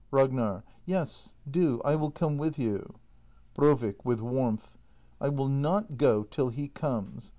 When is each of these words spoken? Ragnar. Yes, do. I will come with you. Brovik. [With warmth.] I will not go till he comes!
Ragnar. 0.09 0.63
Yes, 0.87 1.35
do. 1.47 1.79
I 1.85 1.93
will 1.95 2.09
come 2.09 2.39
with 2.39 2.57
you. 2.57 2.95
Brovik. 3.53 4.03
[With 4.03 4.19
warmth.] 4.19 4.79
I 5.21 5.29
will 5.29 5.47
not 5.47 5.95
go 5.97 6.23
till 6.23 6.49
he 6.49 6.69
comes! 6.69 7.29